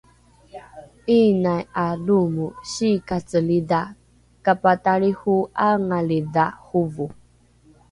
’iinai 1.17 1.63
’a 1.83 1.87
loomo 2.05 2.47
siikacelidha 2.71 3.81
kapatalriho’aengalidha 4.45 6.45
hovo 6.65 7.07